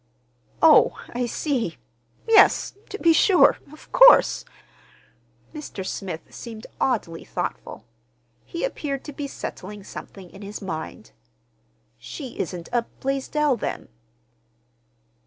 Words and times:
"Oh, 0.63 0.99
I 1.13 1.27
see. 1.27 1.77
Yes, 2.27 2.73
to 2.89 2.97
be 2.97 3.13
sure. 3.13 3.59
Of 3.71 3.91
course!" 3.91 4.43
Mr. 5.53 5.85
Smith 5.85 6.21
seemed 6.33 6.65
oddly 6.81 7.23
thoughtful. 7.23 7.85
He 8.43 8.63
appeared 8.63 9.03
to 9.03 9.13
be 9.13 9.27
settling 9.27 9.83
something 9.83 10.31
in 10.31 10.41
his 10.41 10.59
mind. 10.59 11.11
"She 11.99 12.39
isn't 12.39 12.67
a 12.73 12.81
Blaisdell, 12.99 13.57
then." 13.57 13.89